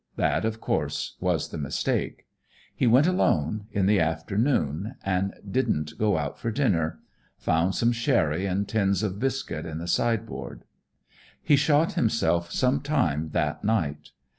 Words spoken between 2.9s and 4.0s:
alone, in the